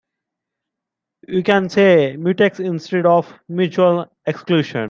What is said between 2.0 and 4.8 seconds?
mutex instead of mutual exclusion.